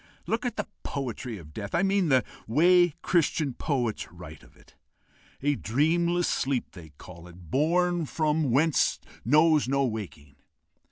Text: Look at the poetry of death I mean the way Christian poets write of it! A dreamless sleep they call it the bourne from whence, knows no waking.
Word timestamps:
Look 0.25 0.47
at 0.47 0.55
the 0.57 0.67
poetry 0.81 1.37
of 1.37 1.53
death 1.53 1.75
I 1.75 1.83
mean 1.83 2.09
the 2.09 2.23
way 2.47 2.95
Christian 3.03 3.53
poets 3.53 4.11
write 4.11 4.41
of 4.41 4.57
it! 4.57 4.73
A 5.43 5.53
dreamless 5.53 6.27
sleep 6.27 6.71
they 6.71 6.89
call 6.97 7.27
it 7.27 7.33
the 7.33 7.37
bourne 7.37 8.07
from 8.07 8.49
whence, 8.49 8.99
knows 9.23 9.67
no 9.67 9.85
waking. 9.85 10.37